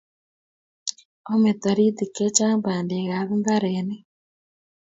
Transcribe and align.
omei 1.31 1.55
toritik 1.61 2.09
chechang' 2.17 2.61
bandek 2.65 3.07
am 3.19 3.27
mbarenik 3.39 4.03